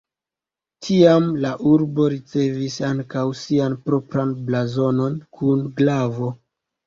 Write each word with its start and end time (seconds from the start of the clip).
Tiam 0.85 1.25
la 1.43 1.49
urbo 1.71 2.07
ricevis 2.13 2.77
ankaŭ 2.87 3.25
sian 3.41 3.75
propran 3.89 4.33
blazonon 4.49 5.19
kun 5.41 5.63
glavo. 5.81 6.33